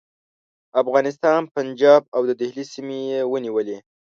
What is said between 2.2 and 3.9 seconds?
د دهلي سیمې یې ونیولې.